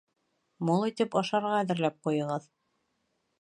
Мул 0.69 0.85
итеп 0.87 1.17
ашарға 1.21 1.51
әҙерләп 1.65 2.01
ҡуйығыҙ. 2.09 2.49